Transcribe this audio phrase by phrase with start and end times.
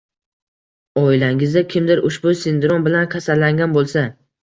[1.01, 4.09] Oilangizda kimdir ushbu sindrom bilan kasallangan bo‘lsa